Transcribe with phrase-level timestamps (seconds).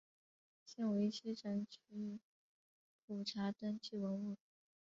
[0.65, 2.19] 现为西城区
[3.05, 4.35] 普查登记文物。